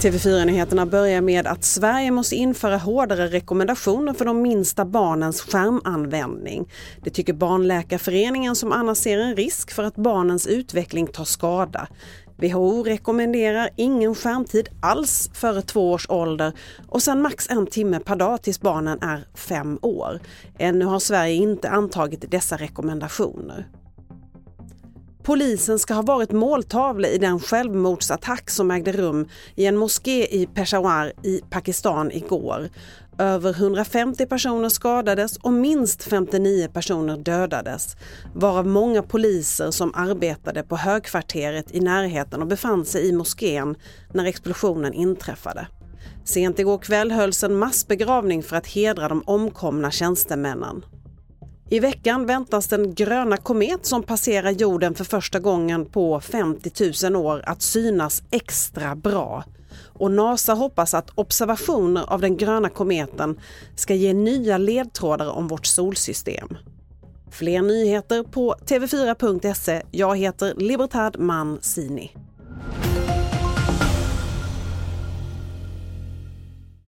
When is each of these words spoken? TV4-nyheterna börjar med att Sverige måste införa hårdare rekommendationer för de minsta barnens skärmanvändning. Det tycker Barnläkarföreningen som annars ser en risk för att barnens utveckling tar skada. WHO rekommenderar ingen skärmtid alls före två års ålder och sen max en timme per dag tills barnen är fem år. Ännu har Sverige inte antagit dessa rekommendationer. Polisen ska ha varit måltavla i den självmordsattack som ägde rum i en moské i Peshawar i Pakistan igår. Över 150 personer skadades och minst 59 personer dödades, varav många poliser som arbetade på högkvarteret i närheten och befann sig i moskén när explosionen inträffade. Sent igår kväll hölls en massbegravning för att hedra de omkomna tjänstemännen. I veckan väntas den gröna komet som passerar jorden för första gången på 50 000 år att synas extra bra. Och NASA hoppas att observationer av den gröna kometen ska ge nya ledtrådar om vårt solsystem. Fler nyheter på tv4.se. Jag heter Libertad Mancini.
TV4-nyheterna 0.00 0.86
börjar 0.86 1.20
med 1.20 1.46
att 1.46 1.64
Sverige 1.64 2.10
måste 2.10 2.36
införa 2.36 2.76
hårdare 2.76 3.26
rekommendationer 3.26 4.12
för 4.12 4.24
de 4.24 4.42
minsta 4.42 4.84
barnens 4.84 5.40
skärmanvändning. 5.40 6.68
Det 7.02 7.10
tycker 7.10 7.32
Barnläkarföreningen 7.32 8.56
som 8.56 8.72
annars 8.72 8.98
ser 8.98 9.18
en 9.18 9.36
risk 9.36 9.70
för 9.70 9.82
att 9.82 9.96
barnens 9.96 10.46
utveckling 10.46 11.06
tar 11.06 11.24
skada. 11.24 11.88
WHO 12.36 12.82
rekommenderar 12.82 13.70
ingen 13.76 14.14
skärmtid 14.14 14.68
alls 14.80 15.30
före 15.34 15.62
två 15.62 15.92
års 15.92 16.10
ålder 16.10 16.52
och 16.88 17.02
sen 17.02 17.22
max 17.22 17.50
en 17.50 17.66
timme 17.66 18.00
per 18.00 18.16
dag 18.16 18.42
tills 18.42 18.60
barnen 18.60 19.02
är 19.02 19.26
fem 19.34 19.78
år. 19.82 20.20
Ännu 20.58 20.84
har 20.84 20.98
Sverige 20.98 21.34
inte 21.34 21.70
antagit 21.70 22.30
dessa 22.30 22.56
rekommendationer. 22.56 23.66
Polisen 25.28 25.78
ska 25.78 25.94
ha 25.94 26.02
varit 26.02 26.32
måltavla 26.32 27.08
i 27.08 27.18
den 27.18 27.40
självmordsattack 27.40 28.50
som 28.50 28.70
ägde 28.70 28.92
rum 28.92 29.28
i 29.54 29.66
en 29.66 29.76
moské 29.76 30.26
i 30.26 30.46
Peshawar 30.46 31.12
i 31.22 31.40
Pakistan 31.50 32.12
igår. 32.12 32.68
Över 33.18 33.50
150 33.50 34.26
personer 34.26 34.68
skadades 34.68 35.36
och 35.36 35.52
minst 35.52 36.02
59 36.02 36.68
personer 36.68 37.16
dödades, 37.16 37.96
varav 38.34 38.66
många 38.66 39.02
poliser 39.02 39.70
som 39.70 39.92
arbetade 39.94 40.62
på 40.62 40.76
högkvarteret 40.76 41.74
i 41.74 41.80
närheten 41.80 42.42
och 42.42 42.48
befann 42.48 42.84
sig 42.84 43.08
i 43.08 43.12
moskén 43.12 43.76
när 44.12 44.24
explosionen 44.24 44.92
inträffade. 44.92 45.66
Sent 46.24 46.58
igår 46.58 46.78
kväll 46.78 47.12
hölls 47.12 47.44
en 47.44 47.58
massbegravning 47.58 48.42
för 48.42 48.56
att 48.56 48.66
hedra 48.66 49.08
de 49.08 49.22
omkomna 49.26 49.90
tjänstemännen. 49.90 50.82
I 51.70 51.80
veckan 51.80 52.26
väntas 52.26 52.66
den 52.66 52.94
gröna 52.94 53.36
komet 53.36 53.86
som 53.86 54.02
passerar 54.02 54.50
jorden 54.50 54.94
för 54.94 55.04
första 55.04 55.38
gången 55.38 55.86
på 55.86 56.20
50 56.20 56.70
000 57.10 57.16
år 57.16 57.42
att 57.46 57.62
synas 57.62 58.22
extra 58.30 58.96
bra. 58.96 59.44
Och 59.84 60.10
NASA 60.10 60.54
hoppas 60.54 60.94
att 60.94 61.10
observationer 61.14 62.12
av 62.12 62.20
den 62.20 62.36
gröna 62.36 62.68
kometen 62.68 63.40
ska 63.76 63.94
ge 63.94 64.12
nya 64.12 64.58
ledtrådar 64.58 65.30
om 65.30 65.48
vårt 65.48 65.66
solsystem. 65.66 66.48
Fler 67.30 67.62
nyheter 67.62 68.22
på 68.22 68.54
tv4.se. 68.66 69.82
Jag 69.90 70.18
heter 70.18 70.54
Libertad 70.56 71.12
Mancini. 71.18 72.12